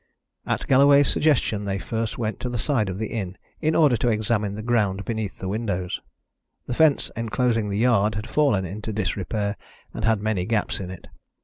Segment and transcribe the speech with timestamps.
[0.47, 4.09] At Galloway's suggestion they first went to the side of the inn, in order to
[4.09, 6.01] examine the ground beneath the windows.
[6.65, 9.57] The fence enclosing the yard had fallen into disrepair,
[9.93, 11.07] and had many gaps in it.